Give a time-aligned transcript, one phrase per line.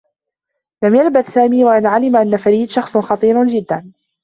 [0.83, 3.91] لم يلبث سامي و أن علم أنّ فريد شخص خطير جدّا.